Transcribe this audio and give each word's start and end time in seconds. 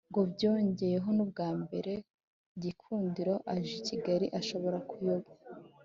Ngo 0.09 0.21
byongeyeho 0.33 1.09
nubwambere 1.15 1.93
Gikundiro 2.61 3.33
aje 3.53 3.73
I 3.79 3.81
kigali 3.87 4.25
ashobora 4.39 4.77
kuyoba 4.89 5.31